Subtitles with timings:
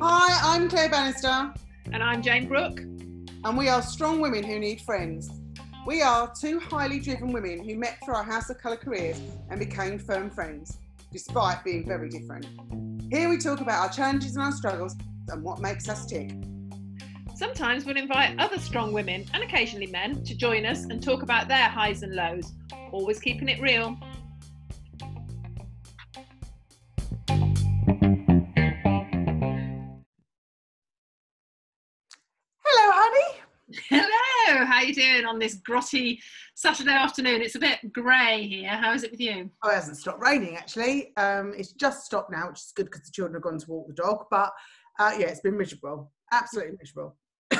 [0.00, 1.52] Hi, I'm Claire Bannister,
[1.92, 2.80] And I'm Jane Brooke.
[2.80, 5.28] and we are strong women who need friends.
[5.86, 9.20] We are two highly driven women who met through our House of Colour careers
[9.50, 10.78] and became firm friends,
[11.12, 12.46] despite being very different.
[13.12, 14.96] Here we talk about our challenges and our struggles
[15.28, 16.32] and what makes us tick.
[17.36, 21.48] Sometimes we'll invite other strong women and occasionally men to join us and talk about
[21.48, 22.52] their highs and lows,
[22.92, 23.98] always keeping it real.
[32.64, 33.40] Hello, honey.
[33.88, 36.20] Hello, how are you doing on this grotty
[36.54, 37.42] Saturday afternoon?
[37.42, 38.70] It's a bit grey here.
[38.70, 39.50] How is it with you?
[39.64, 41.16] Oh, it hasn't stopped raining actually.
[41.16, 43.88] Um, it's just stopped now, which is good because the children have gone to walk
[43.88, 44.26] the dog.
[44.30, 44.52] But
[45.00, 47.16] uh, yeah, it's been miserable, absolutely miserable.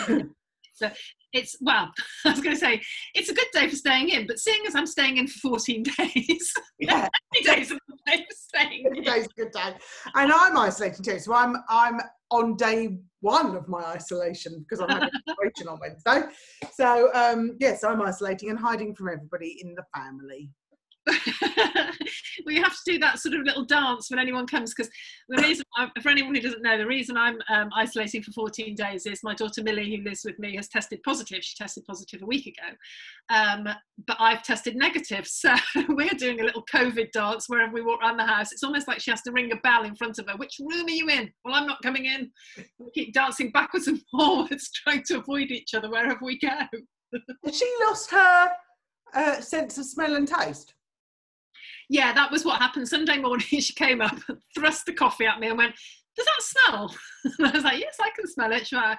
[0.74, 0.90] So
[1.32, 1.92] it's well,
[2.26, 2.80] I was going to say
[3.14, 5.82] it's a good day for staying in, but seeing as I'm staying in for 14
[5.98, 7.08] days, Yeah,
[7.44, 7.74] days a
[8.06, 9.02] day for staying in.
[9.04, 9.74] day's a good day.
[10.16, 14.90] And I'm isolating too, so I'm I'm on day one of my isolation because I'm
[14.90, 15.10] having
[15.60, 16.22] an on Wednesday.
[16.72, 20.50] So um, yes, I'm isolating and hiding from everybody in the family.
[21.46, 24.90] well, you have to do that sort of little dance when anyone comes because
[25.28, 28.74] the reason, I, for anyone who doesn't know, the reason I'm um, isolating for 14
[28.74, 31.44] days is my daughter Millie, who lives with me, has tested positive.
[31.44, 32.74] She tested positive a week ago,
[33.28, 33.68] um,
[34.06, 35.28] but I've tested negative.
[35.44, 35.54] So
[35.90, 38.50] we're doing a little COVID dance wherever we walk around the house.
[38.50, 40.36] It's almost like she has to ring a bell in front of her.
[40.36, 41.30] Which room are you in?
[41.44, 42.30] Well, I'm not coming in.
[42.78, 46.60] We keep dancing backwards and forwards, trying to avoid each other wherever we go.
[47.52, 48.50] She lost her
[49.14, 50.74] uh, sense of smell and taste?
[51.88, 52.88] Yeah, that was what happened.
[52.88, 54.16] Sunday morning, she came up,
[54.54, 55.74] thrust the coffee at me, and went,
[56.16, 56.94] "Does that smell?"
[57.38, 58.98] And I was like, "Yes, I can smell it." She went,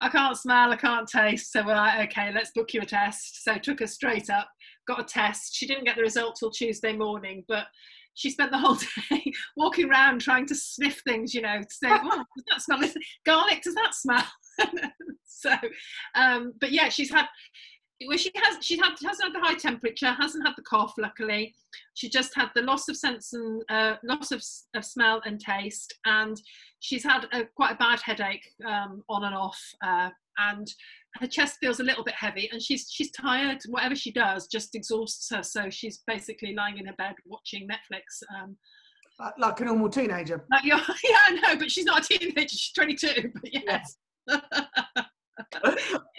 [0.00, 1.52] I can't smell, I can't taste.
[1.52, 4.48] So we're like, "Okay, let's book you a test." So took her straight up,
[4.86, 5.54] got a test.
[5.54, 7.66] She didn't get the result till Tuesday morning, but
[8.14, 11.88] she spent the whole day walking around trying to sniff things, you know, to say,
[11.90, 13.04] "Oh, does that smell?
[13.26, 13.62] Garlic?
[13.62, 14.24] Does that smell?"
[15.24, 15.54] so,
[16.14, 17.26] um, but yeah, she's had.
[18.06, 18.64] Well, she has.
[18.64, 20.12] She had hasn't had the high temperature.
[20.12, 20.94] Hasn't had the cough.
[20.98, 21.54] Luckily,
[21.94, 24.42] she just had the loss of sense and uh, loss of,
[24.74, 26.40] of smell and taste and
[26.80, 30.72] she's had a, quite a bad headache um, on and off uh, and
[31.16, 34.74] her chest feels a little bit heavy and she's she's tired whatever she does just
[34.76, 38.56] exhausts her so she's basically lying in her bed watching netflix um,
[39.18, 40.44] Like, like a normal teenager.
[40.50, 43.96] like, yeah, yeah i know but she's not a teenager she's 22 but yes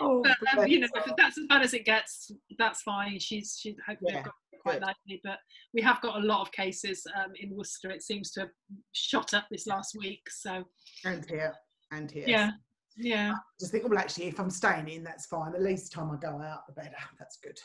[0.02, 3.76] oh, but um, you know that's as bad as it gets that's fine she's she's
[3.88, 4.24] hopefully Yeah,
[4.62, 4.82] quite good.
[4.82, 5.38] nicely but
[5.74, 8.50] we have got a lot of cases um, in worcester it seems to have
[8.94, 10.64] shot up this last week so
[11.06, 11.54] and here
[11.92, 12.26] and here.
[12.28, 12.52] yeah
[12.98, 15.54] yeah Just think, well, actually, if I'm staying in, that's fine.
[15.54, 16.92] The least time I go out, the better.
[17.20, 17.58] That's good.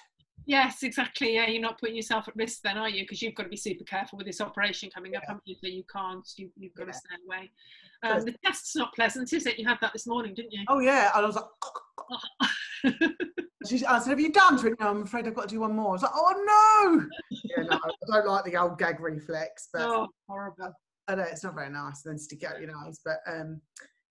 [0.46, 3.44] yes exactly yeah you're not putting yourself at risk then are you because you've got
[3.44, 6.50] to be super careful with this operation coming up haven't you so you can't you,
[6.56, 6.92] you've got Yeah.
[6.92, 7.50] to stay away
[8.04, 10.78] um, the test's not pleasant is it you had that this morning didn't you Oh
[10.80, 11.44] yeah, and I was like,
[13.68, 15.60] she, I said, "Have you done?" She went, "No, I'm afraid I've got to do
[15.60, 19.00] one more." I was like, "Oh no!" yeah, no, I don't like the old gag
[19.00, 20.72] reflex, but oh horrible
[21.08, 22.04] I know it's not very nice.
[22.04, 23.60] And then stick out your nose, but um,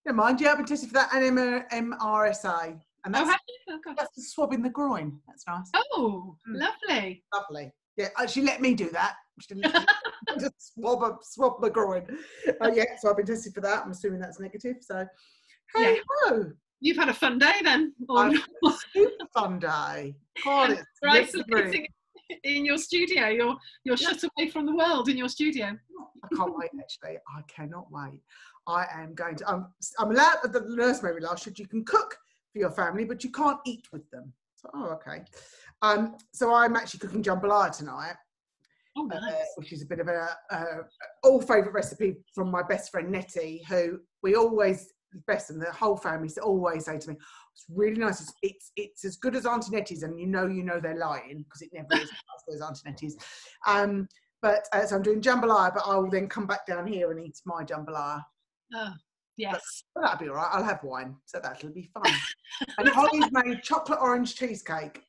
[0.05, 0.41] never mind.
[0.41, 3.79] Yeah, I've been tested for that and M- MRSA, and oh, that's have you?
[3.87, 5.19] Oh, that's the swab in the groin.
[5.27, 6.59] That's nice, oh Mm.
[6.59, 7.71] lovely lovely.
[7.97, 9.15] Yeah, uh, she let me do that.
[10.39, 12.05] Just swab a, swab the groin.
[12.61, 13.83] Uh, yeah, so I've been tested for that.
[13.85, 14.77] I'm assuming that's negative.
[14.81, 15.05] So,
[15.75, 17.93] hey ho, You've had a fun day then.
[18.09, 18.29] Or
[18.93, 20.15] super fun day.
[20.43, 21.59] God, it's you're ripping through.
[21.61, 21.87] isolating
[22.43, 23.27] in your studio.
[23.29, 23.55] You're
[23.85, 24.09] you're Yeah.
[24.09, 25.67] shut away from the world in your studio.
[26.23, 26.71] I can't wait.
[26.77, 28.19] Actually, I cannot wait.
[28.67, 29.49] I am going to.
[29.49, 29.67] I'm.
[29.97, 30.39] I'm allowed.
[30.43, 32.17] The nurse made me last said you can cook
[32.51, 34.33] for your family, but you can't eat with them.
[34.55, 35.23] So, oh, okay.
[35.81, 38.15] Um, so I'm actually cooking jambalaya tonight,
[38.95, 39.35] Oh uh, nice.
[39.55, 40.83] which is a bit of a uh,
[41.23, 44.93] all favourite recipe from my best friend Nettie, who we always
[45.27, 47.15] best and the whole family always say to me,
[47.53, 48.21] "It's really nice.
[48.21, 51.43] It's it's, it's as good as Auntie Nettie's, and you know you know they're lying
[51.43, 53.17] because it never is as good as Auntie Nettie's."
[53.67, 54.07] Um,
[54.41, 57.25] but uh, so I'm doing jambalaya, but I will then come back down here and
[57.25, 58.21] eat my jambalaya.
[58.75, 58.93] Oh,
[59.37, 59.83] yes.
[59.95, 60.49] But that'll be all right.
[60.51, 62.13] I'll have wine, so that'll be fun.
[62.77, 65.03] and Holly's made chocolate orange cheesecake.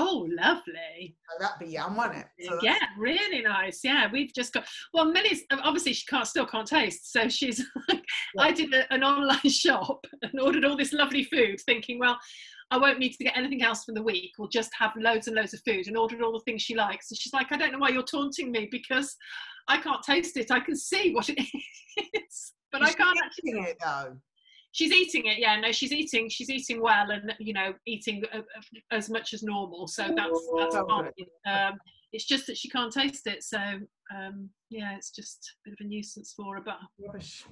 [0.00, 1.16] Oh, lovely.
[1.28, 2.26] So that'd be yum, won't it?
[2.40, 3.80] So yeah, really nice.
[3.82, 4.64] Yeah, we've just got.
[4.94, 7.64] Well, Millie's obviously she can't still can't taste, so she's.
[8.34, 12.18] Like, I did a, an online shop and ordered all this lovely food, thinking, well,
[12.70, 14.32] I won't need to get anything else for the week.
[14.38, 17.10] We'll just have loads and loads of food, and ordered all the things she likes.
[17.10, 19.16] And she's like, I don't know why you're taunting me because
[19.66, 20.50] I can't taste it.
[20.50, 21.38] I can see what it
[22.14, 23.60] is, but I can't actually.
[23.60, 24.16] it though.
[24.72, 25.58] She's eating it, yeah.
[25.58, 26.28] No, she's eating.
[26.28, 29.88] She's eating well, and you know, eating uh, uh, as much as normal.
[29.88, 31.10] So that's that's Oh, fine.
[31.46, 31.78] Um,
[32.12, 33.42] it's just that she can't taste it.
[33.42, 33.58] So
[34.14, 36.62] um, yeah, it's just a bit of a nuisance for her.
[36.64, 37.44] But Rubbish.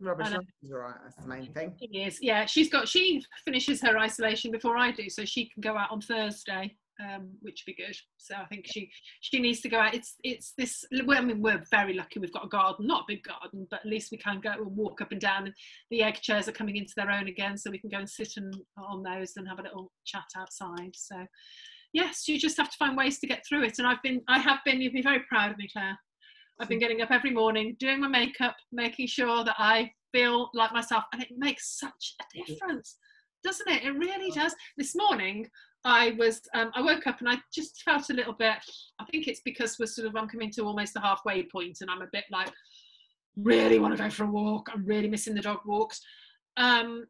[0.00, 0.28] Rubbish.
[0.62, 0.94] Is all right.
[1.02, 1.74] That's the main thing.
[1.92, 2.44] Is, yeah.
[2.46, 6.00] She's got she finishes her isolation before I do, so she can go out on
[6.00, 7.96] Thursday, um, which would be good.
[8.16, 8.90] So I think she
[9.20, 9.94] she needs to go out.
[9.94, 10.84] It's it's this.
[11.04, 12.18] Well, I mean, we're very lucky.
[12.18, 14.76] We've got a garden, not a big garden, but at least we can go and
[14.76, 15.46] walk up and down.
[15.46, 15.54] And
[15.90, 18.32] the egg chairs are coming into their own again, so we can go and sit
[18.36, 20.94] and on those and have a little chat outside.
[20.94, 21.16] So
[21.92, 23.78] yes, you just have to find ways to get through it.
[23.78, 24.80] And I've been, I have been.
[24.80, 25.98] You'd be very proud of me, Claire.
[26.60, 30.72] I've been getting up every morning, doing my makeup, making sure that I feel like
[30.72, 32.96] myself, and it makes such a difference,
[33.44, 33.84] doesn't it?
[33.84, 34.54] It really does.
[34.78, 35.46] This morning,
[35.86, 38.56] I was, um, I woke up and I just felt a little bit.
[38.98, 41.88] I think it's because we're sort of, I'm coming to almost the halfway point, and
[41.88, 42.50] I'm a bit like,
[43.36, 44.68] really want to go for a walk.
[44.74, 46.00] I'm really missing the dog walks.
[46.56, 47.06] Um,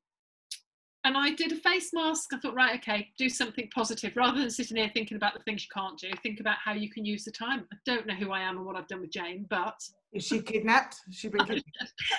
[1.06, 2.31] and I did a face mask.
[2.34, 5.62] I thought, right, okay, do something positive rather than sitting here thinking about the things
[5.62, 6.11] you can't do.
[6.23, 7.64] Think about how you can use the time.
[7.73, 9.81] I don't know who I am and what I've done with Jane, but
[10.12, 10.96] Is she kidnapped?
[11.06, 11.64] Has she been kidnapped?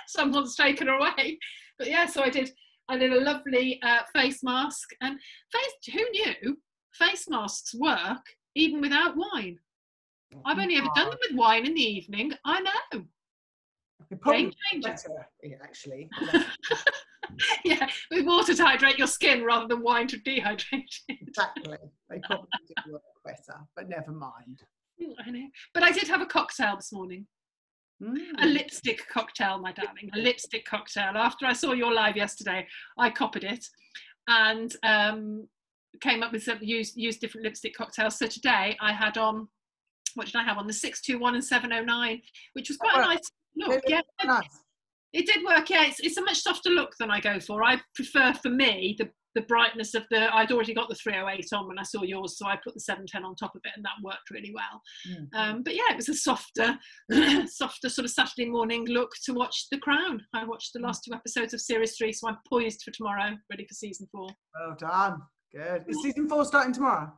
[0.08, 1.38] someone's taken her away.
[1.78, 2.50] But yeah, so I did.
[2.90, 5.20] I did a lovely uh, face mask, and
[5.52, 5.94] face.
[5.94, 6.58] Who knew
[6.94, 8.26] face masks work
[8.56, 9.60] even without wine?
[10.46, 12.34] I've only ever done them with wine in the evening.
[12.46, 13.04] I know.
[14.22, 14.90] Probably Game changer.
[14.90, 15.28] better,
[15.64, 16.10] actually.
[17.66, 20.64] yeah, with water to hydrate your skin rather than wine to dehydrate
[21.08, 21.18] it.
[21.22, 21.78] exactly.
[22.10, 22.48] They probably
[22.86, 24.62] do work better, but never mind.
[25.26, 25.48] I know.
[25.74, 27.28] But I did have a cocktail this morning.
[28.00, 28.54] A Mm.
[28.54, 30.10] lipstick cocktail, my darling.
[30.14, 31.18] A lipstick cocktail.
[31.18, 32.68] After I saw your live yesterday,
[32.98, 33.66] I copied it
[34.28, 35.48] and um,
[36.00, 38.20] came up with some use use different lipstick cocktails.
[38.20, 39.48] So today I had on
[40.14, 42.22] what did I have on the six two one and seven oh nine,
[42.54, 43.82] which was quite a Oh, nice look.
[43.88, 44.64] Yeah, nice.
[45.14, 45.70] it did work.
[45.70, 47.64] Yeah, it's, it's a much softer look than I go for.
[47.64, 50.36] I prefer, for me, the the brightness of the.
[50.36, 53.24] I'd already got the 308 on when I saw yours, so I put the 710
[53.24, 54.82] on top of it, and that worked really well.
[55.08, 55.28] Mm.
[55.38, 56.76] Um, but yeah, it was a softer,
[57.48, 60.24] softer sort of Saturday morning look to watch The Crown.
[60.34, 63.68] I watched the last two episodes of series three, so I'm poised for tomorrow, ready
[63.68, 64.28] for season four.
[64.60, 65.22] Well done.
[65.54, 65.86] Good.
[65.88, 67.14] Is season four starting tomorrow?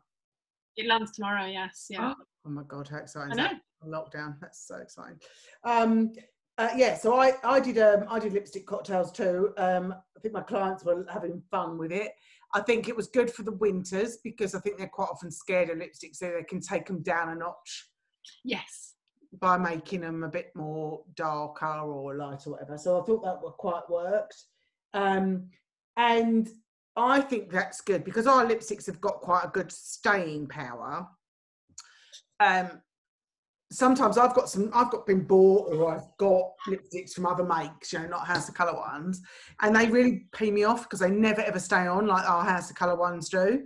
[0.75, 1.45] It lands tomorrow.
[1.45, 2.13] Yes, yeah.
[2.45, 3.39] Oh my god, how exciting!
[3.39, 3.57] I know.
[3.85, 4.35] Lockdown.
[4.41, 5.19] That's so exciting.
[5.63, 6.11] Um,
[6.59, 9.53] uh, yeah, so I I did um, I did lipstick cocktails too.
[9.57, 12.11] Um, I think my clients were having fun with it.
[12.53, 15.69] I think it was good for the winters because I think they're quite often scared
[15.69, 17.89] of lipstick, so they can take them down a notch
[18.43, 18.95] Yes.
[19.39, 22.77] by making them a bit more darker or light or whatever.
[22.77, 24.35] So I thought that quite worked.
[24.93, 25.49] Um,
[25.95, 26.49] and
[26.97, 31.07] I think that's good because our lipsticks have got quite a good staying power.
[32.41, 32.81] Um,
[33.71, 37.93] sometimes I've got some, I've got been bought or I've got lipsticks from other makes,
[37.93, 39.21] you know, not House of Colour ones,
[39.61, 42.69] and they really pee me off because they never ever stay on like our House
[42.69, 43.65] of Colour ones do.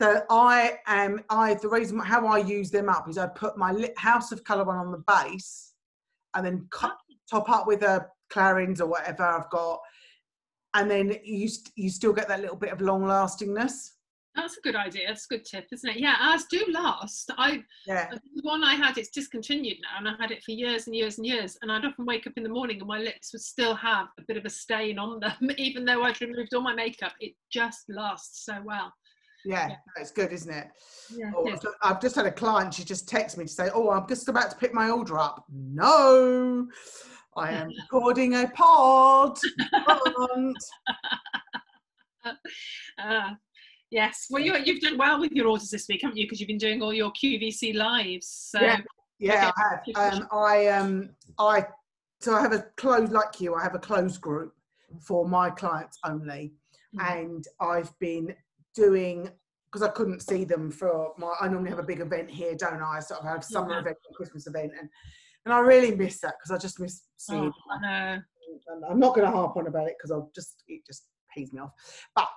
[0.00, 3.90] So I am I the reason how I use them up is I put my
[3.96, 5.74] House of Colour one on the base,
[6.34, 7.14] and then cut, ah.
[7.30, 9.80] top up with a Clarins or whatever I've got,
[10.74, 13.94] and then you st- you still get that little bit of long lastingness.
[14.38, 15.08] That's a good idea.
[15.08, 15.96] That's a good tip, isn't it?
[15.98, 17.32] Yeah, ours do last.
[17.36, 20.52] I Yeah, uh, the one I had, it's discontinued now, and I had it for
[20.52, 21.58] years and years and years.
[21.60, 24.22] And I'd often wake up in the morning and my lips would still have a
[24.28, 27.14] bit of a stain on them, even though I'd removed all my makeup.
[27.20, 28.92] It just lasts so well.
[29.44, 30.04] yeah, Yeah.
[30.14, 30.68] good, isn't it?
[31.16, 31.32] Yeah.
[31.36, 32.74] Oh, so I've just had a client.
[32.74, 35.44] She just texted me to say, "Oh, I'm just about to pick my order up."
[35.52, 36.68] No,
[37.36, 39.36] I am recording a pod.
[39.86, 40.64] Can't.
[42.98, 43.36] Ah.
[43.90, 44.26] Yes.
[44.30, 46.26] Well, you, you've done well with your orders this week, haven't you?
[46.26, 48.26] Because you've been doing all your QVC lives.
[48.50, 48.78] So Yeah.
[49.20, 49.96] Yeah, Okay.
[49.96, 50.12] I have.
[50.20, 51.66] Um, I um, I
[52.20, 53.54] so I have a closed like you.
[53.56, 54.52] I have a closed group
[55.00, 56.52] for my clients only,
[56.94, 57.16] Mhm.
[57.16, 58.36] and I've been
[58.76, 59.28] doing
[59.66, 61.34] because I couldn't see them for my.
[61.40, 63.00] I normally have a big event here, don't I?
[63.00, 63.80] So I have summer Yeah.
[63.80, 64.88] event, and Christmas event, and
[65.44, 67.52] and I really miss that because I just miss seeing.
[67.52, 68.22] Oh, I know.
[68.68, 71.52] and I'm not going to harp on about it because I'll just it just pays
[71.52, 71.72] me off.
[72.14, 72.28] But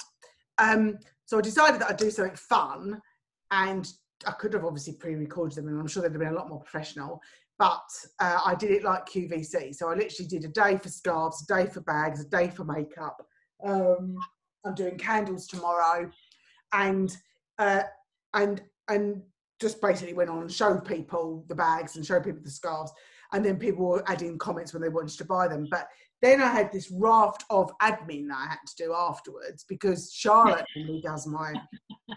[0.58, 0.98] um,
[1.32, 3.02] so I decided that I'd do something fun,
[3.52, 3.88] and
[4.28, 6.60] I could have obviously pre-recorded them, and I'm sure they'd have been a lot more
[6.60, 7.22] professional.
[7.58, 7.88] But
[8.20, 11.56] uh, I did it like QVC, so I literally did a day for scarves, a
[11.56, 13.26] day for bags, a day for makeup.
[13.66, 14.18] Um,
[14.66, 16.12] I'm doing candles tomorrow,
[16.74, 17.16] and
[17.60, 17.84] uh,
[18.34, 19.22] and and
[19.62, 22.92] just basically went on and showed people the bags and showed people the scarves,
[23.32, 25.66] and then people were adding comments when they wanted to buy them.
[25.72, 25.88] But
[26.22, 30.66] then I had this raft of admin that I had to do afterwards because Charlotte
[30.76, 31.54] normally does my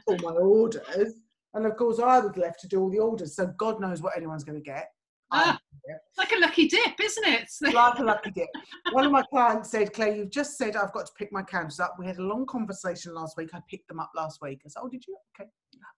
[0.07, 1.15] all my orders,
[1.55, 3.37] and of course I was left to do all the orders.
[3.37, 4.89] So God knows what anyone's going to get.
[5.33, 7.49] Ah, it's like a lucky dip, isn't it?
[7.63, 8.49] Like- like a lucky dip.
[8.93, 11.81] One of my clients said, Claire, you've just said I've got to pick my candles
[11.81, 11.97] up.
[11.99, 13.51] We had a long conversation last week.
[13.53, 14.61] I picked them up last week.
[14.65, 15.17] I said, Oh, did you?
[15.41, 15.49] Okay.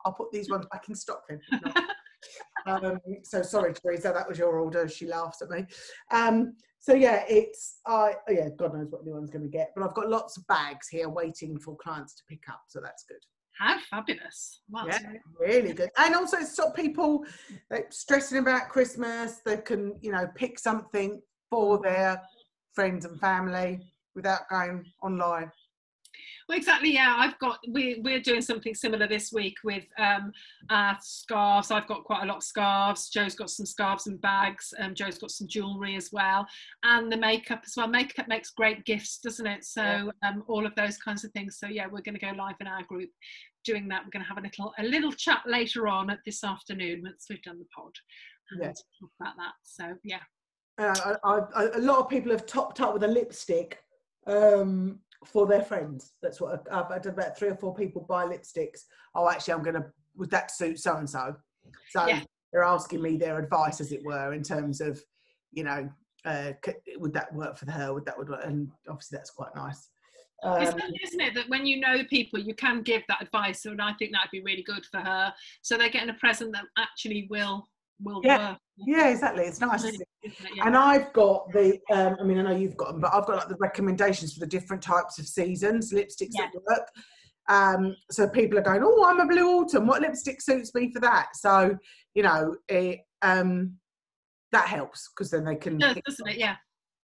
[0.04, 1.40] I'll put these ones back in stock then.
[2.66, 4.88] Um, so sorry, Teresa, that was your order.
[4.88, 5.66] She laughs at me.
[6.10, 6.54] Um,
[6.86, 9.94] so yeah, it's I oh yeah, God knows what anyone's going to get, but I've
[9.94, 13.18] got lots of bags here waiting for clients to pick up, so that's good.
[13.58, 14.60] How fabulous!
[14.70, 14.98] Wow, yeah,
[15.40, 15.90] really good.
[15.98, 17.24] And also stop people
[17.70, 19.40] like, stressing about Christmas.
[19.44, 22.22] They can you know pick something for their
[22.74, 23.80] friends and family
[24.14, 25.50] without going online.
[26.48, 26.92] Well, exactly.
[26.92, 27.58] Yeah, I've got.
[27.68, 30.32] We we're doing something similar this week with um,
[30.70, 31.70] uh, scarves.
[31.70, 33.08] I've got quite a lot of scarves.
[33.08, 34.72] Joe's got some scarves and bags.
[34.78, 36.46] Um, Joe's got some jewellery as well,
[36.84, 37.88] and the makeup as well.
[37.88, 39.64] Makeup makes great gifts, doesn't it?
[39.64, 40.28] So yeah.
[40.28, 41.58] um, all of those kinds of things.
[41.58, 43.10] So yeah, we're going to go live in our group
[43.64, 44.04] doing that.
[44.04, 47.26] We're going to have a little a little chat later on at this afternoon once
[47.28, 47.92] we've done the pod.
[48.58, 48.68] Yeah.
[48.68, 49.54] Talk about that.
[49.64, 50.20] So yeah.
[50.78, 53.78] Uh, I, I, a lot of people have topped up with a lipstick
[54.26, 56.12] um, for their friends.
[56.22, 58.82] That's what I've, I've had about three or four people buy lipsticks.
[59.14, 61.34] Oh, actually, I'm going to, would that suit so and so?
[61.90, 62.06] So
[62.52, 65.02] they're asking me their advice, as it were, in terms of,
[65.52, 65.88] you know,
[66.24, 66.52] uh,
[66.96, 67.92] would that work for her?
[67.94, 68.44] Would that would work?
[68.44, 69.88] And obviously, that's quite nice.
[70.42, 70.74] Um, it's
[71.08, 74.12] isn't it, that when you know people, you can give that advice, and I think
[74.12, 75.32] that'd be really good for her.
[75.62, 77.66] So they're getting a present that actually will
[78.00, 78.50] will yeah.
[78.50, 78.58] work.
[78.78, 79.44] Yeah, exactly.
[79.44, 79.84] It's nice.
[80.62, 83.36] And I've got the, um, I mean, I know you've got them, but I've got
[83.36, 86.48] like the recommendations for the different types of seasons, lipsticks yeah.
[86.52, 86.88] that work.
[87.48, 89.86] Um, so people are going, oh, I'm a blue autumn.
[89.86, 91.28] What lipstick suits me for that?
[91.34, 91.76] So,
[92.14, 93.76] you know, it, um,
[94.52, 95.78] that helps because then they can.
[95.78, 96.38] Does, doesn't it?
[96.38, 96.56] Yeah.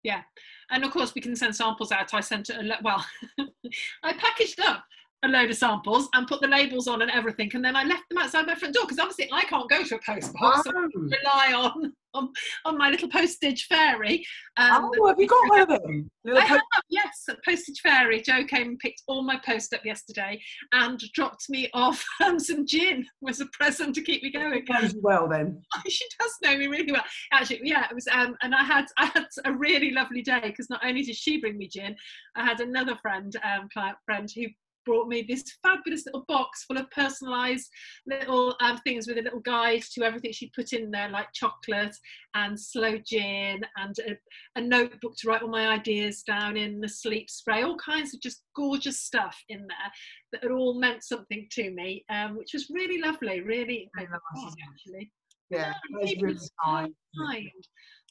[0.03, 0.23] Yeah.
[0.71, 2.13] And of course, we can send samples out.
[2.13, 3.05] I sent it, a, well,
[4.03, 4.85] I packaged up
[5.25, 8.03] a load of samples and put the labels on and everything, and then I left
[8.11, 10.63] them outside my front door because obviously I can't go to a post box.
[10.67, 10.71] Oh.
[10.71, 12.33] So I rely on, on
[12.65, 14.25] on my little postage fairy.
[14.57, 16.11] Um, oh, have you got one of them?
[16.35, 18.21] I have, yes, postage fairy.
[18.21, 20.41] Joe came and picked all my post up yesterday
[20.73, 24.65] and dropped me off um, some gin was a present to keep me going.
[24.69, 25.63] Knows well then.
[25.89, 27.05] she does know me really well.
[27.33, 28.07] Actually, yeah, it was.
[28.09, 31.41] Um, and I had I had a really lovely day because not only did she
[31.41, 31.95] bring me gin,
[32.37, 34.47] I had another friend, um, client friend who
[34.85, 37.69] brought me this fabulous little box full of personalized
[38.07, 41.95] little um, things with a little guide to everything she put in there, like chocolate
[42.35, 44.17] and sloe gin and a,
[44.57, 48.21] a, notebook to write all my ideas down in, the sleep spray, all kinds of
[48.21, 49.93] just gorgeous stuff in there
[50.33, 55.11] that had all meant something to me, um, which was really lovely, really, actually.
[55.51, 56.95] Yeah, yeah really kind.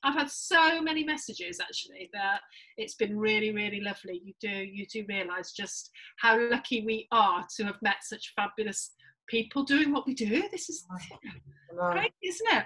[0.03, 2.41] I've had so many messages actually that
[2.77, 4.21] it's been really, really lovely.
[4.23, 8.91] You do you do realise just how lucky we are to have met such fabulous
[9.27, 10.43] people doing what we do.
[10.51, 10.85] This is
[11.69, 12.65] great, isn't it?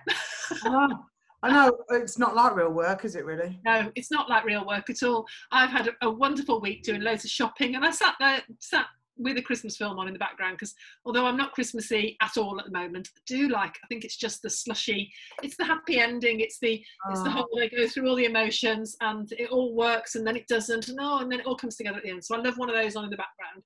[1.43, 3.59] I know it's not like real work, is it really?
[3.65, 5.27] No, it's not like real work at all.
[5.51, 8.87] I've had a, a wonderful week doing loads of shopping, and I sat there, sat
[9.17, 10.73] with a Christmas film on in the background because
[11.05, 13.75] although I'm not Christmassy at all at the moment, I do like.
[13.83, 15.11] I think it's just the slushy.
[15.43, 16.39] It's the happy ending.
[16.41, 17.11] It's the oh.
[17.11, 17.47] it's the whole.
[17.57, 20.99] They go through all the emotions and it all works and then it doesn't and
[21.01, 22.23] oh and then it all comes together at the end.
[22.23, 23.63] So I love one of those on in the background,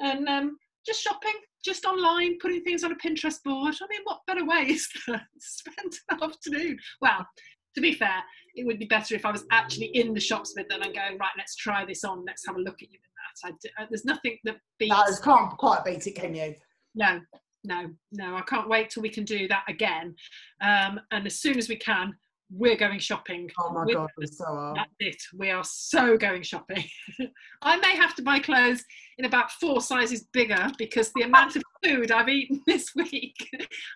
[0.00, 3.74] and um, just shopping, just online, putting things on a Pinterest board.
[3.80, 6.78] I mean, what better way is to spend an afternoon?
[7.00, 7.26] Well,
[7.74, 8.22] to be fair,
[8.54, 11.18] it would be better if I was actually in the shops with them and going
[11.18, 11.32] right.
[11.36, 12.24] Let's try this on.
[12.26, 12.98] Let's have a look at you
[13.44, 14.94] I, uh, there's nothing that beats.
[14.94, 16.54] No, can't quite beat it, can you?
[16.94, 17.20] No,
[17.64, 18.36] no, no.
[18.36, 20.14] I can't wait till we can do that again.
[20.60, 22.14] Um, and as soon as we can,
[22.50, 23.50] we're going shopping.
[23.58, 24.74] Oh my god, we so are.
[24.74, 25.22] That's it.
[25.36, 26.84] We are so going shopping.
[27.62, 28.84] I may have to buy clothes
[29.18, 33.50] in about four sizes bigger because the amount of food I've eaten this week.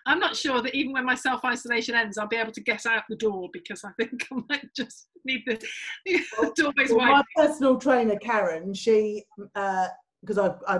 [0.05, 2.85] I'm not sure that even when my self isolation ends, I'll be able to get
[2.85, 5.57] out the door because I think I might just need the,
[6.05, 9.23] the doorways well, My personal trainer Karen, she
[10.21, 10.79] because uh, I, I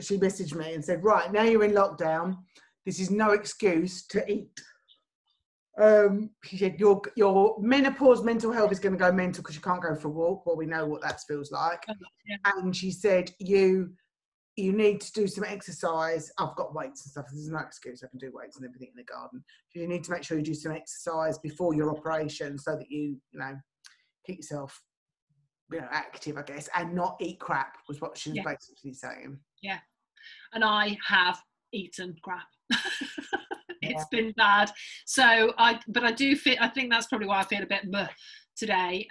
[0.00, 2.36] she messaged me and said, right now you're in lockdown.
[2.86, 4.58] This is no excuse to eat
[5.78, 9.60] um, she said your your menopause mental health is going to go mental because you
[9.60, 10.46] can't go for a walk.
[10.46, 11.84] Well, we know what that feels like.
[11.88, 11.94] Oh,
[12.26, 12.36] yeah.
[12.56, 13.92] And she said you
[14.56, 16.32] you need to do some exercise.
[16.38, 17.26] I've got weights and stuff.
[17.30, 18.02] There's no excuse.
[18.02, 19.44] I can do weights and everything in the garden.
[19.74, 23.18] You need to make sure you do some exercise before your operation so that you
[23.32, 23.54] you know
[24.26, 24.80] keep yourself
[25.70, 28.44] you know active, I guess, and not eat crap was what she was yeah.
[28.44, 29.38] basically saying.
[29.62, 29.78] Yeah,
[30.54, 31.38] and I have
[31.72, 32.46] eaten crap.
[33.82, 34.70] it's been bad.
[35.04, 36.56] So I, but I do feel.
[36.60, 37.90] I think that's probably why I feel a bit
[38.56, 39.06] today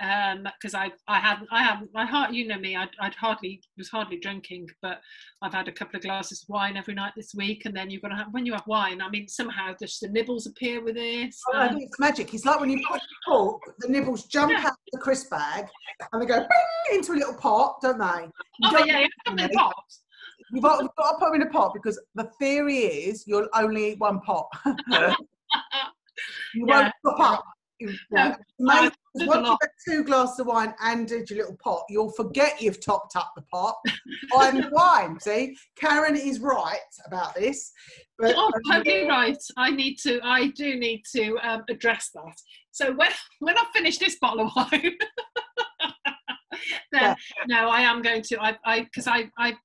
[0.59, 3.61] because um, I I hadn't I haven't my heart you know me I'd, I'd hardly
[3.77, 5.01] was hardly drinking but
[5.41, 8.01] I've had a couple of glasses of wine every night this week and then you've
[8.01, 10.95] got to have when you have wine I mean somehow just the nibbles appear with
[10.95, 14.51] this oh, um, it's magic it's like when you put the pork the nibbles jump
[14.51, 14.59] yeah.
[14.59, 15.67] out of the crisp bag
[16.11, 16.45] and they go
[16.91, 18.23] into a little pot don't they
[18.59, 19.05] you oh yeah,
[19.37, 19.75] yeah, pot
[20.53, 23.47] You've got, you've got to put them in a pot because the theory is you'll
[23.55, 24.47] only eat one pot.
[26.55, 26.91] You Yeah.
[27.03, 27.43] won't pop up.
[28.11, 28.89] No.
[29.15, 29.25] Yeah.
[29.25, 31.83] Mate, there's a once you've had two glasses of wine and did your little pot,
[31.89, 33.75] you'll forget you've topped up the pot
[34.33, 35.19] on wine.
[35.21, 37.71] See, Karen is right about this.
[38.17, 39.37] But Oh, um, totally right.
[39.57, 40.19] I need to.
[40.23, 42.35] I do need to um, address that.
[42.71, 44.93] So when when I finish this bottle of wine,
[46.91, 47.15] then
[47.47, 48.41] no, I am going to.
[48.41, 49.55] I I because I I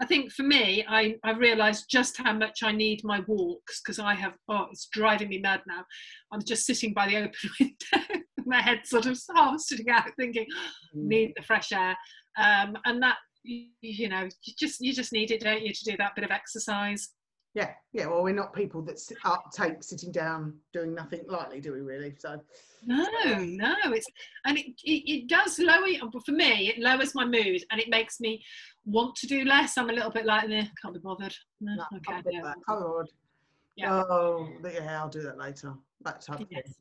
[0.00, 3.98] I think for me, I I realised just how much I need my walks because
[3.98, 4.34] I have.
[4.48, 5.84] Oh, it's driving me mad now.
[6.32, 10.46] I'm just sitting by the open window, my head sort of half sitting out, thinking,
[10.94, 11.96] need the fresh air,
[12.38, 15.96] um, and that you, know, you just you just need it, don't you, to do
[15.98, 17.10] that bit of exercise.
[17.54, 18.06] yeah, yeah.
[18.06, 21.80] Well, we're not people that sit up, take sitting down, doing nothing lightly, do we?
[21.80, 22.14] Really?
[22.18, 22.40] So
[22.84, 24.06] No, no, it's
[24.44, 25.86] and it, it, it does lower.
[26.24, 28.44] For me, it lowers my mood and it makes me
[28.84, 29.78] want to do less.
[29.78, 31.34] I'm a little bit like, eh, can't be bothered.
[31.60, 32.52] No, no, okay, can't yeah.
[32.68, 33.06] on.
[33.76, 34.02] Yeah.
[34.10, 35.00] Oh, yeah.
[35.00, 35.74] I'll do that later.
[36.02, 36.64] That type of Yes.
[36.64, 36.74] thing.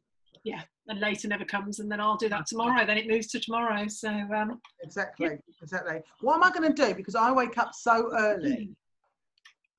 [0.45, 0.61] Yeah.
[0.87, 2.85] And later never comes, and then I'll do that tomorrow.
[2.85, 3.87] Then it moves to tomorrow.
[3.87, 5.99] So um, Exactly, exactly.
[6.21, 6.93] What am I going to do?
[6.93, 8.69] Because I wake up so early,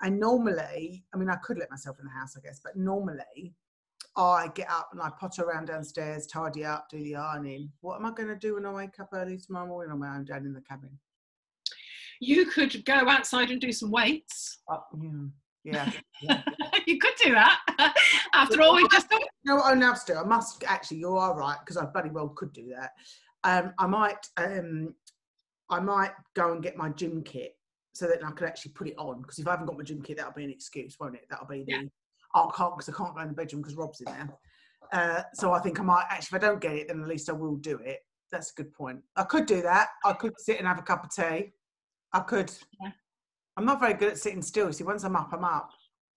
[0.03, 3.55] and normally, I mean, I could let myself in the house, I guess, but normally,
[4.17, 7.71] I get up and I potter around downstairs, tidy up, do the ironing.
[7.83, 10.17] What am I going to do when I wake up early tomorrow morning on my
[10.17, 10.99] own down in the cabin?
[12.21, 14.59] you could go outside and do some weights.
[14.69, 15.11] Uh, yeah,
[15.67, 15.91] yeah.
[16.23, 16.43] yeah.
[16.87, 17.61] you could do that.
[18.35, 19.09] After all, we just
[19.45, 20.19] No, I now still.
[20.19, 20.99] I must actually.
[20.99, 22.93] You are right because I bloody well could do that.
[23.45, 24.29] Um, I might.
[24.37, 24.95] Um,
[25.69, 27.57] I might go and get my gym kit
[27.93, 29.23] so that I could actually put it on.
[29.23, 31.27] Because if I haven't got my gym kit, that'll be an excuse, won't it?
[31.29, 31.73] That'll be the.
[31.73, 31.83] Yeah.
[32.35, 34.29] Oh, I can't because I can't go in the bedroom because Rob's in there.
[34.93, 36.37] Uh, so I think I might actually.
[36.37, 38.01] If I don't get it, then at least I will do it.
[38.31, 39.01] That's a good point.
[39.17, 39.89] I could do that.
[40.05, 41.53] I could sit and have a cup of tea.
[42.13, 42.53] I could.
[42.81, 42.91] Yeah.
[43.57, 44.73] I'm not very good at sitting still.
[44.73, 45.71] See, once I'm up, I'm up.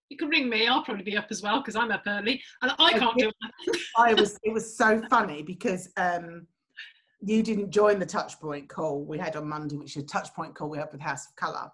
[0.10, 0.68] you can ring me.
[0.68, 3.78] I'll probably be up as well because I'm up early and I can't do it.
[3.98, 6.48] I was it was so funny because um
[7.22, 10.34] you didn't join the touch point call we had on Monday, which is a touch
[10.34, 11.70] point call we have with House of Colour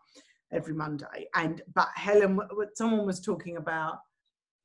[0.51, 1.27] every Monday.
[1.35, 2.39] And but Helen,
[2.75, 3.99] someone was talking about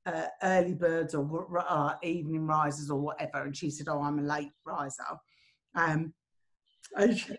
[0.06, 4.22] uh, early birds or uh, evening risers or whatever, and she said, "Oh, I'm a
[4.22, 5.04] late riser."
[5.74, 6.14] Um,
[6.96, 7.34] and she,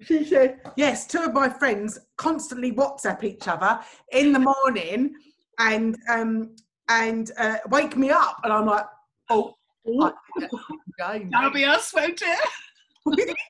[0.00, 3.80] she said, "Yes, two of my friends constantly WhatsApp each other
[4.12, 5.14] in the morning
[5.58, 6.56] and um
[6.88, 8.86] and uh, wake me up," and I'm like,
[9.30, 9.54] "Oh."
[10.98, 13.36] That'll be us, won't it?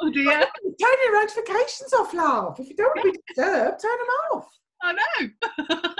[0.00, 0.24] Oh dear.
[0.24, 2.58] Turn your notifications off, love.
[2.58, 4.48] If you don't want to be disturbed, turn them off.
[4.82, 5.90] I know.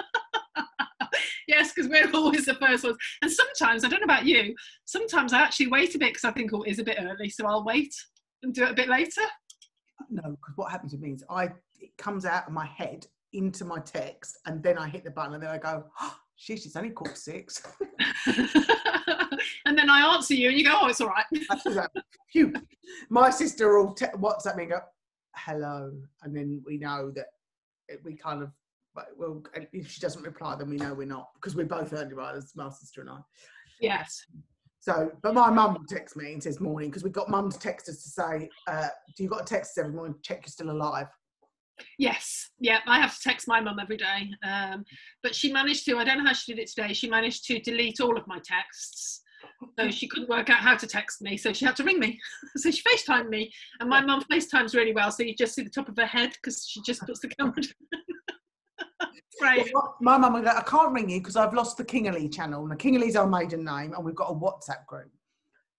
[1.49, 2.97] yes, because we're always the first ones.
[3.23, 6.33] And sometimes, I don't know about you, sometimes I actually wait a bit because I
[6.33, 7.95] think, oh, it is a bit early, so I'll wait
[8.43, 9.23] and do it a bit later.
[10.11, 11.51] No, because what happens to me is I
[11.81, 15.35] it comes out of my head into my text, and then I hit the button,
[15.35, 17.63] and then I go, oh, "Sheesh, it's only quarter six.
[18.27, 21.25] and then I answer you and you go, oh, it's all right.
[21.51, 21.91] I do that.
[22.31, 22.53] Phew.
[23.11, 24.81] My sister will te- WhatsApp me and go,
[25.35, 27.27] "Hello," and then we know that
[28.05, 28.51] we kind of.
[29.17, 32.53] Well, if she doesn't reply, then we know we're not because we're both early riders,
[32.55, 33.21] my sister and I.
[33.81, 34.27] Yes.
[34.83, 37.59] So, but my mum will text me and says morning because we've got mum to
[37.59, 40.17] text us to say, uh, "Do you got a text us every morning?
[40.23, 41.07] Check you're still alive."
[41.99, 44.31] Yes, yeah, I have to text my mum every day.
[44.43, 44.85] Um,
[45.23, 47.61] but she managed to, I don't know how she did it today, she managed to
[47.61, 49.23] delete all of my texts.
[49.79, 52.21] So she couldn't work out how to text me, so she had to ring me.
[52.57, 55.71] so she FaceTimed me, and my mum FaceTimes really well, so you just see the
[55.71, 58.03] top of her head because she just puts the camera down.
[59.43, 59.73] Great.
[60.01, 63.17] My mum "I can't ring you because I've lost the Kingerley channel." And the Kingerley's
[63.17, 65.11] our maiden name, and we've got a WhatsApp group.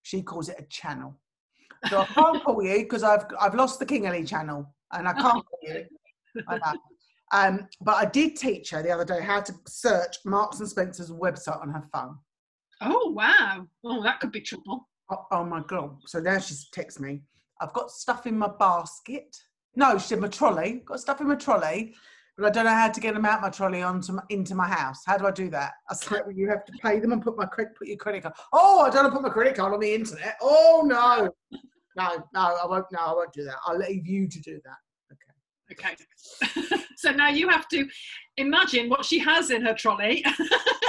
[0.02, 1.18] She calls it a channel.
[1.90, 5.46] So I can't call you because I've I've lost the Kingerley channel, and I can't
[5.46, 5.86] call you.
[7.32, 11.10] Um, but I did teach her the other day how to search Marks and Spencer's
[11.10, 12.20] website on her phone.
[12.82, 13.68] Oh, wow.
[13.84, 14.88] Oh, that could be trouble.
[15.10, 15.98] Oh, oh my god!
[16.06, 17.24] So now she's text me.
[17.60, 19.36] I've got stuff in my basket.
[19.76, 20.84] No, she said my trolley.
[20.86, 21.96] Got stuff in my trolley,
[22.38, 24.68] but I don't know how to get them out my trolley onto my, into my
[24.68, 25.02] house.
[25.06, 25.74] How do I do that?
[25.90, 28.24] I like, well, you have to pay them and put my credit, put your credit
[28.24, 28.36] card.
[28.52, 30.38] Oh, I don't want to put my credit card on the internet.
[30.42, 31.30] Oh no,
[31.96, 32.86] no, no, I won't.
[32.92, 33.58] No, I won't do that.
[33.66, 34.78] I'll leave you to do that.
[35.72, 35.96] Okay.
[36.98, 37.88] so now you have to
[38.38, 40.24] imagine what she has in her trolley.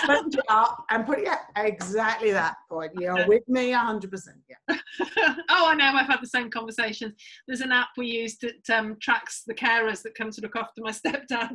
[0.06, 1.24] It up and put it.
[1.24, 2.92] Yeah, exactly that point.
[2.98, 4.36] You're with me hundred percent.
[4.48, 4.76] Yeah.
[5.48, 5.92] oh, I know.
[5.94, 7.14] I've had the same conversations.
[7.46, 10.82] There's an app we use that um, tracks the carers that come to look after
[10.82, 11.54] my stepdad,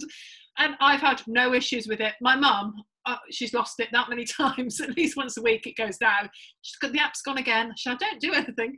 [0.57, 2.13] and I've had no issues with it.
[2.21, 2.73] My mum,
[3.05, 4.81] uh, she's lost it that many times.
[4.81, 6.29] At least once a week, it goes down.
[6.61, 7.73] She's got the app's gone again.
[7.77, 8.77] She, I don't do anything.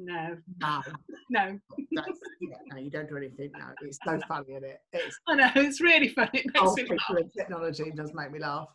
[0.00, 0.80] No, No,
[1.30, 1.58] no.
[1.92, 3.50] that's, yeah, no, you don't do anything.
[3.58, 4.80] No, it's so funny, isn't it?
[4.92, 6.30] It's I know it's really funny.
[6.34, 7.26] It makes me laugh.
[7.36, 8.68] technology does make me laugh.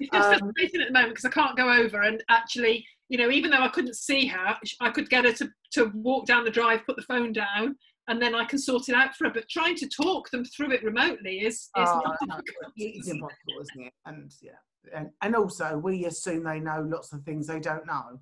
[0.00, 3.18] It's just Um, frustrating at the moment because I can't go over and actually, you
[3.18, 6.44] know, even though I couldn't see her, I could get her to, to walk down
[6.44, 7.76] the drive, put the phone down,
[8.08, 9.32] and then I can sort it out for her.
[9.32, 12.40] But trying to talk them through it remotely is, is Oh, not no,
[12.76, 13.92] it's impossible, isn't it?
[14.06, 14.52] And yeah,
[14.94, 18.20] and, and also we assume they know lots of things they don't know.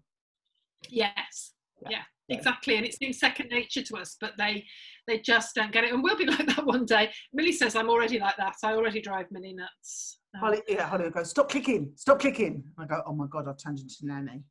[0.91, 1.55] Yes.
[1.83, 2.03] Yeah, Yeah.
[2.29, 2.77] Exactly.
[2.77, 4.65] And it seems second nature to us, but they
[5.07, 5.93] they just don't get it.
[5.93, 7.11] And we'll be like that one day.
[7.33, 8.55] Millie says I'm already like that.
[8.65, 10.19] I already drive Millie nuts.
[10.35, 12.65] Um, Holly, yeah, Holly would go, stop clicking, stop clicking.
[12.79, 14.43] I go, oh my god, I've turned into nanny.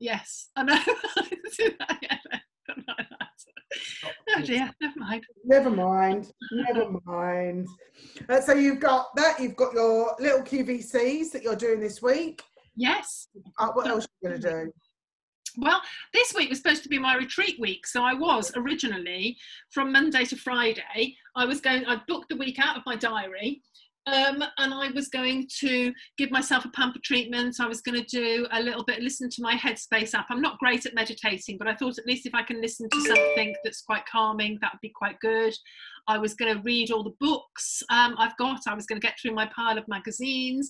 [0.00, 0.74] yes, I know.
[1.16, 2.18] I do that, yeah,
[2.88, 3.06] like
[4.34, 5.24] Oh dear, never mind.
[5.44, 7.68] Never mind, never mind.
[8.28, 9.38] Uh, so you've got that.
[9.40, 12.42] You've got your little QVCs that you're doing this week.
[12.74, 13.28] Yes.
[13.58, 14.72] Uh, what else are you going to do?
[15.58, 15.82] Well,
[16.14, 19.36] this week was supposed to be my retreat week, so I was originally
[19.70, 21.16] from Monday to Friday.
[21.36, 21.84] I was going.
[21.86, 23.60] I booked the week out of my diary,
[24.06, 27.60] um, and I was going to give myself a pamper treatment.
[27.60, 30.26] I was going to do a little bit, listen to my Headspace app.
[30.30, 33.00] I'm not great at meditating, but I thought at least if I can listen to
[33.00, 35.54] something that's quite calming, that would be quite good.
[36.08, 38.60] I was going to read all the books um, I've got.
[38.66, 40.68] I was going to get through my pile of magazines.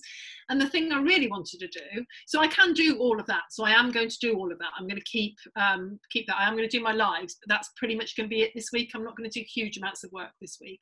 [0.49, 3.43] And the thing I really wanted to do, so I can do all of that.
[3.49, 4.71] So I am going to do all of that.
[4.77, 6.37] I'm going to keep um, keep that.
[6.37, 8.51] I am going to do my lives, but that's pretty much going to be it
[8.53, 8.91] this week.
[8.93, 10.79] I'm not going to do huge amounts of work this week.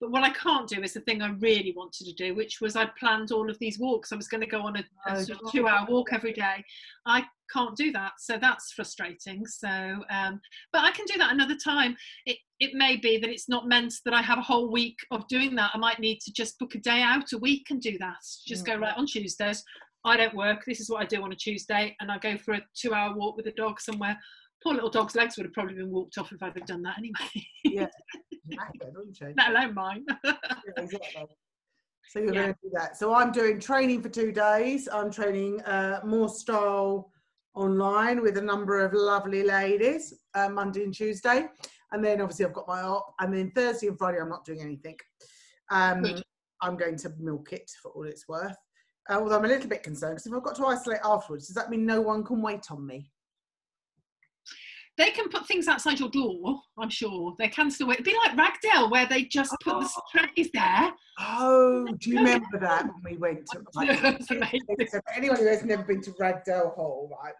[0.00, 2.76] But what I can't do is the thing I really wanted to do, which was
[2.76, 4.12] I'd planned all of these walks.
[4.12, 6.64] I was going to go on a, a Oh, sort of two-hour walk every day.
[7.04, 9.46] I can't do that, so that's frustrating.
[9.46, 9.68] So,
[10.10, 10.40] um,
[10.72, 11.96] but I can do that another time.
[12.26, 15.26] It it may be that it's not meant that I have a whole week of
[15.28, 15.70] doing that.
[15.74, 18.16] I might need to just book a day out a week and do that.
[18.46, 18.80] Just go Mm.
[18.82, 19.62] right on Tuesdays.
[20.04, 20.64] I don't work.
[20.66, 23.36] This is what I do on a Tuesday, and I go for a two-hour walk
[23.36, 24.18] with the dog somewhere.
[24.62, 26.98] Poor little dog's legs would have probably been walked off if I'd have done that
[26.98, 27.46] anyway.
[28.94, 29.18] Wouldn't?
[29.36, 30.04] Let alone mine.
[30.24, 30.32] Yeah,
[30.76, 31.26] exactly.
[32.10, 32.40] So you're Yeah.
[32.40, 32.96] going to do that.
[32.96, 34.88] So I'm doing training for two days.
[34.88, 37.12] I'm training uh, more style
[37.58, 41.48] online with a number of lovely ladies uh, Monday and Tuesday,
[41.92, 44.60] and then obviously I've got my op, and then Thursday and Friday I'm not doing
[44.60, 44.96] anything.
[45.70, 46.04] Um,
[46.60, 48.56] I'm going to milk it for all it's worth.
[49.10, 51.54] Uh, although I'm a little bit concerned because if I've got to isolate afterwards, does
[51.54, 53.10] that mean no one can wait on me?
[54.98, 56.60] They can put things outside your door.
[56.76, 57.90] I'm sure they can still.
[57.90, 60.92] It'd be like Ragdale, where they just put the trays there.
[61.20, 63.62] Oh, do you remember that when we went to?
[63.74, 64.60] like, That's amazing.
[64.88, 67.32] So for anyone who has never been to Ragdale Hall, right?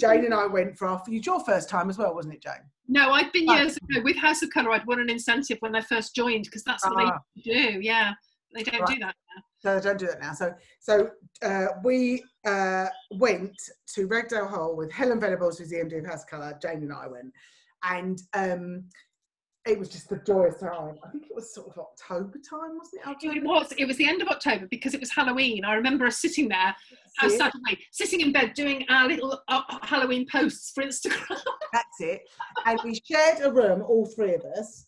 [0.00, 2.52] Jane and I went for our, it's your first time as well, wasn't it, Jane?
[2.86, 3.54] No, I'd been Oh.
[3.56, 4.70] years ago with House of Colour.
[4.70, 7.18] I'd won an incentive when I first joined because that's what Ah.
[7.34, 7.80] they do.
[7.80, 8.12] Yeah,
[8.54, 8.88] they don't Right.
[8.94, 9.42] do that now.
[9.64, 10.34] So don't do that now.
[10.34, 11.10] So so
[11.42, 13.56] uh, we uh, went
[13.94, 16.58] to Ragdale Hall with Helen Venables, who's the MD of House Colour.
[16.60, 17.32] Jane and I went,
[17.82, 18.84] and um,
[19.66, 20.96] it was just the joyous time.
[21.02, 23.08] I think it was sort of October time, wasn't it?
[23.08, 23.36] October?
[23.36, 23.72] It was.
[23.78, 25.64] It was the end of October because it was Halloween.
[25.64, 26.76] I remember us sitting there,
[27.22, 27.30] it.
[27.30, 31.38] Saturday, sitting in bed doing our little uh, Halloween posts for Instagram.
[31.72, 32.20] That's it.
[32.66, 34.84] And we shared a room, all three of us.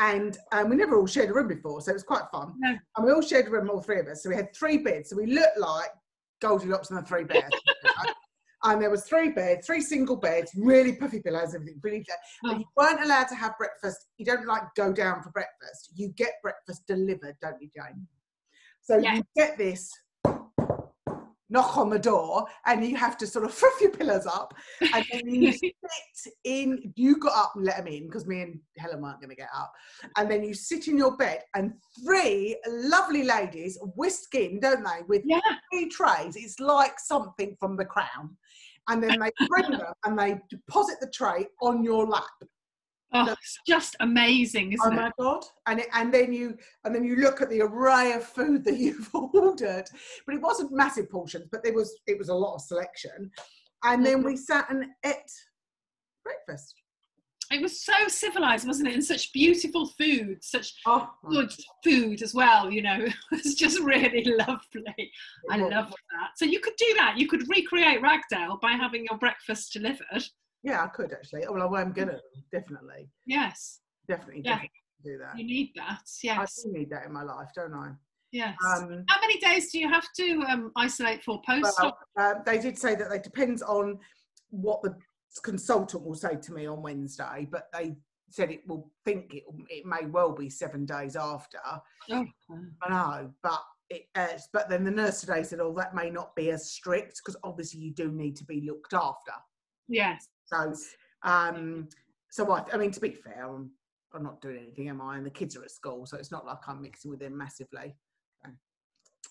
[0.00, 2.54] And um, we never all shared a room before, so it was quite fun.
[2.58, 2.74] No.
[2.96, 4.22] And we all shared a room, all three of us.
[4.22, 5.10] So we had three beds.
[5.10, 5.90] So we looked like
[6.40, 7.52] Goldilocks and the Three Bears.
[7.98, 8.14] right?
[8.64, 11.78] and there was three beds, three single beds, really puffy pillows, everything.
[11.82, 12.04] Really,
[12.46, 12.56] Oh.
[12.56, 14.06] you weren't allowed to have breakfast.
[14.16, 15.90] You don't like go down for breakfast.
[15.94, 18.06] You get breakfast delivered, don't you, Jane?
[18.80, 19.16] So Yeah.
[19.16, 19.92] you get this
[21.50, 25.04] knock on the door and you have to sort of fluff your pillows up and
[25.12, 25.52] then you
[26.14, 29.30] sit in you got up and let them in because me and helen weren't going
[29.30, 29.72] to get up
[30.16, 31.72] and then you sit in your bed and
[32.04, 35.40] three lovely ladies whisk in don't they with yeah,
[35.72, 36.36] three trays.
[36.36, 38.36] It's like something from the crown
[38.88, 42.24] and then they bring them and they deposit the tray on your lap
[43.12, 45.12] oh, it's just amazing, oh isn't my it?
[45.18, 48.12] Oh my god and it, and then you and then you look at the array
[48.12, 49.84] of food that you've ordered
[50.26, 53.30] but it wasn't massive portions but there was it was a lot of selection
[53.84, 54.26] and then mm-hmm.
[54.26, 55.32] we sat and ate
[56.24, 56.74] breakfast
[57.50, 58.94] It was so civilized, wasn't it?
[58.94, 62.70] And such beautiful food, such oh good food as well.
[62.70, 62.98] You know,
[63.32, 65.10] it was just really lovely.
[65.50, 66.30] I love that.
[66.36, 67.14] So you could do that.
[67.16, 70.24] You could recreate Ragdale by having your breakfast delivered.
[70.62, 72.18] Yeah i could actually oh, well i'm gonna
[72.52, 74.54] definitely Yes, definitely, Yeah.
[74.54, 74.70] definitely
[75.04, 76.00] do that you need that.
[76.02, 77.90] i Yes, do need that in my life don't i
[78.32, 78.56] yes.
[78.76, 81.74] um How many days do you have to um, isolate for post?
[81.82, 83.98] Well, uh, they did say that it depends on
[84.50, 84.94] what the
[85.42, 87.94] consultant will say to me on Wednesday, but they
[88.30, 91.58] said it will think it, it may well be seven days after.
[92.10, 92.24] Oh,
[92.82, 96.34] I know, but it, uh, but then the nurse today said, "Oh, that may not
[96.36, 99.32] be as strict because obviously you do need to be looked after."
[99.88, 100.28] yes.
[100.52, 100.74] So
[101.22, 101.88] Um,
[102.30, 103.70] so I, I mean, to be fair, I'm,
[104.14, 105.16] I'm not doing anything, am I?
[105.16, 107.96] And the kids are at school, so it's not like I'm mixing with them massively.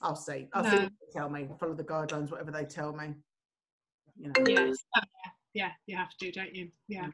[0.01, 0.47] I'll see.
[0.53, 1.49] I'll see what they tell me.
[1.59, 3.15] Follow the guidelines, whatever they tell me.
[4.17, 4.45] You know.
[4.47, 4.77] Yes.
[4.95, 5.31] Oh, yeah.
[5.53, 5.71] Yeah.
[5.87, 6.69] You have to, don't you?
[6.87, 7.07] Yeah.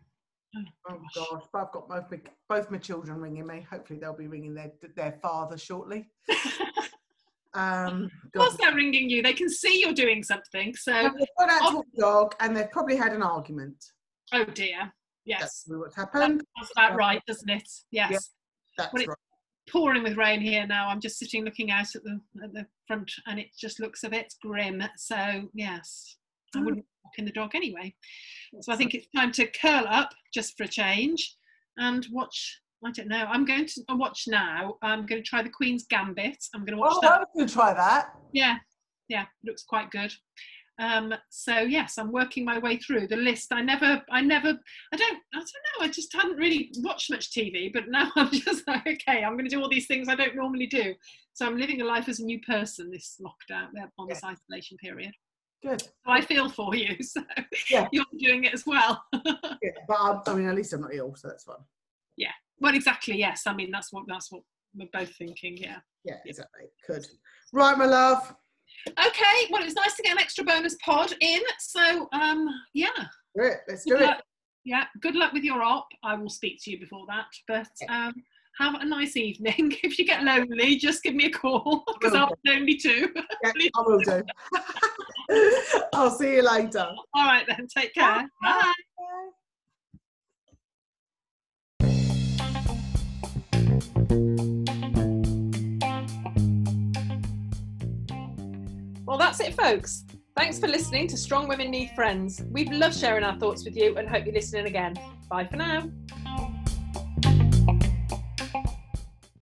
[0.88, 3.66] Oh gosh, but I've got both my, both my children ringing me.
[3.70, 6.10] Hopefully, they'll be ringing their their father shortly.
[7.56, 9.24] Um, Of course, they're ringing you.
[9.24, 10.76] They can see you're doing something.
[10.76, 13.78] So, they've gone out to the dog and they've probably had an argument.
[14.34, 14.92] Oh dear.
[15.26, 15.40] Yes.
[15.40, 16.44] That's what's happened.
[16.76, 17.68] About right, doesn't it?
[17.92, 18.32] Yes.
[18.78, 19.18] That's Well, right.
[19.72, 20.88] pouring with rain here now.
[20.88, 24.10] I'm just sitting looking out at the at the front, and it just looks a
[24.10, 24.84] bit grim.
[24.98, 26.18] So yes,
[26.56, 26.66] I Mm.
[26.66, 27.96] wouldn't walk in the dog anyway.
[28.62, 31.36] So I think it's time to curl up just for a change
[31.78, 32.62] and watch.
[32.86, 33.26] I don't know.
[33.26, 34.78] I'm going to watch now.
[34.84, 36.38] I'm going to try the Queen's Gambit.
[36.54, 37.12] I'm going to watch Oh, that.
[37.14, 38.14] I was going to try that.
[38.32, 38.58] Yeah,
[39.08, 40.14] yeah, looks quite good.
[40.78, 43.54] Um, so yes, I'm working my way through the list.
[43.54, 45.46] I never, I never, I don't, I don't
[45.80, 45.86] know.
[45.86, 49.46] I just hadn't really watched much TV, but now I'm just like, okay, I'm going
[49.46, 50.94] to do all these things I don't normally do.
[51.34, 54.78] So I'm living a life as a new person this lockdown, uh, on this isolation
[54.78, 55.12] period.
[55.64, 55.82] Good.
[55.82, 56.96] So I feel for you.
[57.04, 57.22] So
[57.70, 57.88] Yeah.
[57.92, 59.04] you're doing it as well.
[59.14, 61.56] Yeah, but I, I mean, at least I'm not ill, so that's fine.
[62.18, 62.32] Yeah.
[62.60, 63.18] Well, exactly.
[63.18, 63.44] Yes.
[63.48, 64.42] I mean, that's what that's what
[64.76, 65.58] we're both thinking.
[65.58, 65.78] Yeah.
[66.04, 66.66] Yeah, exactly.
[66.88, 67.08] Good.
[67.52, 68.36] Right, my love.
[68.88, 69.48] Okay.
[69.50, 71.42] Well, it was nice to get an extra bonus pod in.
[71.60, 72.90] So um, yeah.
[73.36, 73.58] Great.
[73.68, 74.06] Let's do Good it.
[74.06, 74.24] luck.
[74.64, 75.88] Yeah, good luck with your op.
[76.04, 77.28] I will speak to you before that.
[77.48, 78.14] But um,
[78.58, 79.74] have a nice evening.
[79.84, 83.14] If you get lonely, just give me a call because be lonely too.
[83.44, 84.24] Yeah, I will do.
[85.94, 86.88] I'll see you later.
[87.14, 88.28] All right then, take care.
[88.42, 88.74] Bye.
[99.16, 100.04] Well, that's it, folks.
[100.36, 102.44] Thanks for listening to Strong Women Need Friends.
[102.52, 104.94] We've loved sharing our thoughts with you and hope you're listening again.
[105.30, 105.90] Bye for now.